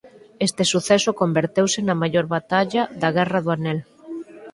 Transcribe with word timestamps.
Este 0.47 0.63
suceso 0.73 1.11
converteuse 1.21 1.79
na 1.87 1.95
maior 2.01 2.25
batalla 2.35 2.81
da 3.01 3.09
Guerra 3.17 3.39
do 3.45 3.49
Anel. 3.55 3.79